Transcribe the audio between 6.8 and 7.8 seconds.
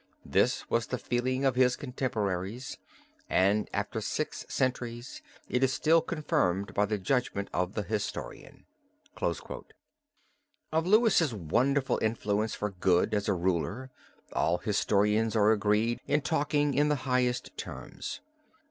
the judgment of